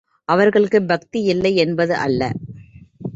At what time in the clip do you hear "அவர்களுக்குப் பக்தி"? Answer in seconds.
0.29-1.23